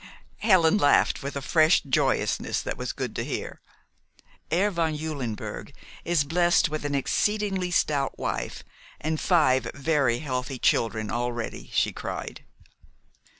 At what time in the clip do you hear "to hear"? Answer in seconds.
3.17-3.61